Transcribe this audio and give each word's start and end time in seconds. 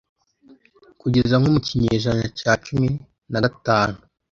Kugeza 1.01 1.35
nko 1.39 1.49
mu 1.55 1.59
kinyejana 1.67 2.23
cya 2.39 2.51
cumi 2.65 2.89
nagatanu 3.31 3.97